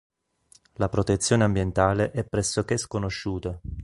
[0.77, 3.59] La protezione ambientale è pressoché sconosciuta.